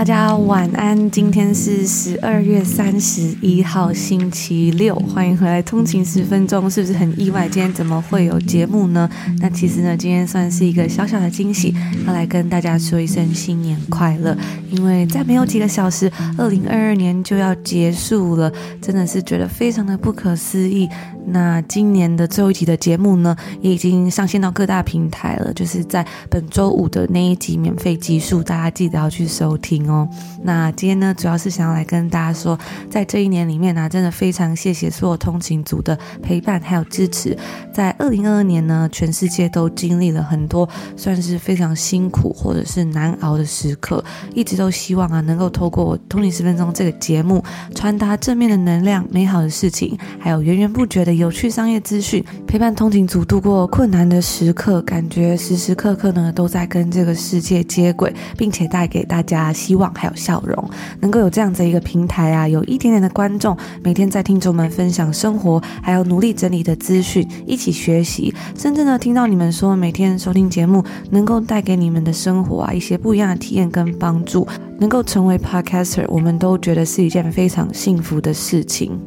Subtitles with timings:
[0.00, 7.46] 大家晚安，今天是十二月三十一号星期六，欢迎回来通勤十分钟，是不是很意外？
[7.46, 9.06] 今天怎么会有节目呢？
[9.40, 11.74] 那其实呢，今天算是一个小小的惊喜，
[12.06, 14.34] 要来跟大家说一声新年快乐，
[14.70, 20.88] 因为再没有几个小时，二零二二年就要结束了，真的是觉得非常的不可思议。
[21.26, 29.89] 那今年的最后一集的节目呢，也已经上线到各大平台了，就是在本周五的那一集免费集数，大家记得要去收听。
[29.90, 30.08] 哦，
[30.42, 32.58] 那今天呢，主要是想要来跟大家说，
[32.88, 37.36] 在这一年里面呢、真的非常谢谢所有通勤族的陪伴还有支持。
[37.72, 44.02] 在二零二二年呢，全世界都经历了很多算是非常辛苦或者是难熬的时刻，
[44.34, 47.42] 一直都希望啊，能够透过通勤十分钟这个节目，
[47.74, 74.44] 传达正面的能量、美好的事情，还有源源不绝的有趣商业资讯，陪伴通勤族度过困难的时刻，感觉时时刻刻呢都在跟这个世界接轨，并且带给大家希望还有笑容，能够有这样子一个平台啊，有一点点的观众，每天在听众们分享生活，还有努力整理的资讯，一起学习，甚至呢听到你们说每天收听节目，能够带给你们的生活啊一些不一样的体验跟帮助，
[74.80, 78.98] 能够成为 Podcaster，我们都觉得是一件非常幸福的事情。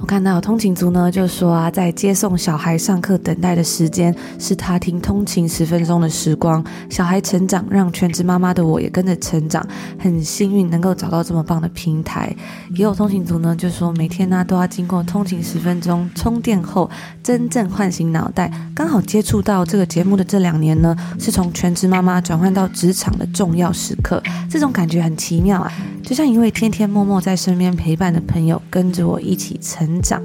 [0.00, 6.64] 我看到通勤族呢，就说啊，在接送小孩上课等待的时间，是他听通勤十分钟的时光。
[6.88, 9.66] 小孩成长，让全职妈妈的我也跟着成长，
[9.98, 12.34] 很幸运能够找到这么棒的平台。
[12.76, 16.88] 也有通勤族呢，就说每天呢、都要经过通勤十分钟充电后，
[17.22, 18.50] 真正唤醒脑袋。
[18.74, 25.72] 刚好接触到这个节目的这两年呢，是从全职妈妈转换到职场的重要时刻，这种感觉很奇妙啊，
[26.08, 30.00] 就像一位天天默默在身边陪伴的朋友，跟着我一起成。
[30.00, 30.22] 长。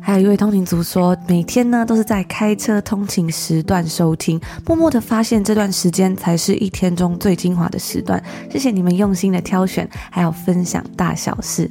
[0.00, 8.22] 还有一位通勤族说，每天呢都是在开车通勤时段收听，默默的发现这段时间才是一天中最精华的时段。
[8.48, 11.68] 谢谢你们用心的挑选，还有分享大小事。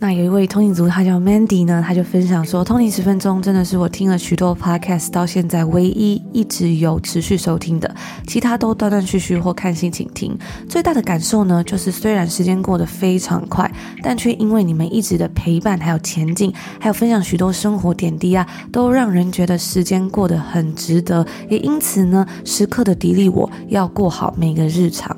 [0.00, 7.92] 那有一位通勤族，他叫 Mandy 呢，他就分享说，通勤十分钟真的是我听了许多 podcast 到现在唯一一直有持续收听的，
[8.24, 10.38] 其他都断断续续或看心情听。
[10.68, 13.68] 最大的感受呢，就是虽然时间过得非常快，
[14.00, 21.26] 但却因为你们一直的陪伴，还有前进，还有分享许多生活点滴啊，都让人觉得时间过得很值得。
[21.50, 25.16] 也因此呢，时刻的砥砺我要过好每个日常。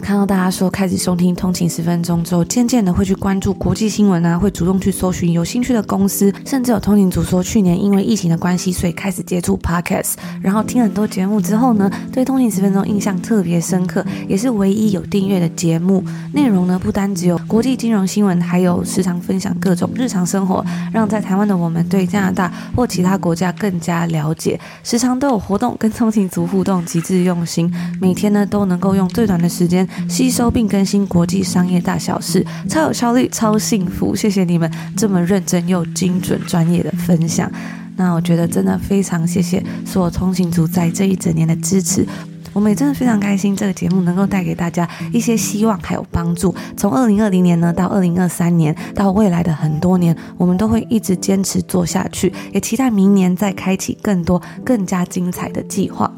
[0.00, 16.04] 看到大家说开始收听通勤十分钟之后，渐渐的会去关注国际新闻啊，会主动去搜寻有兴趣的公司，甚至有通勤族说去年因为疫情的关系，所以开始接触 Podcast，然后听很多节目之后呢，对通勤十分钟印象特别深刻，也是唯一有订阅的节目。
[16.32, 24.58] 内容呢不单只有国际金融新闻，还有时常分享各种日常生活，让在台湾的我们对加拿大或其他国家更加了解。
[24.82, 29.85] 时常都有活动跟通勤族互动，极致用心，每天呢都能够用最短的时间。
[30.08, 34.14] 吸收并更新国际商业大小事，超有效率，超幸福！
[34.14, 37.50] 谢谢你们这么认真又精准、专业的分享。
[37.96, 42.06] 那我觉得真的非常谢谢所有通勤族在这一整年的支持，
[42.52, 46.54] 我们也真的非常开心，这个节目能够带给大家一些希望还有帮助。
[46.76, 56.10] 从二零二零年呢到二零二三年，到未来的很多年，我们都会一直坚持做下去，也期待明年再开启更多更加精彩的计划。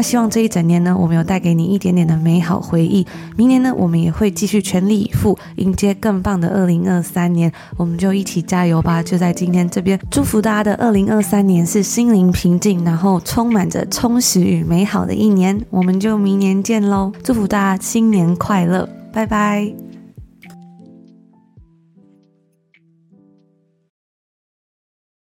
[0.00, 3.06] 那希望这一整年呢，我们有带给你一点点的美好回忆。
[3.36, 7.52] 明年呢，我们也会继续全力以赴，迎接更棒的二零二三年。
[7.76, 9.02] 我们就一起加油吧！
[9.02, 15.60] 就在今天这边，祝福大家的二零二三年是心灵平静，然后充满着充实与美好的一年。
[15.68, 17.12] 我们就明年见喽！
[17.22, 19.89] 祝福大家新年快乐，拜拜。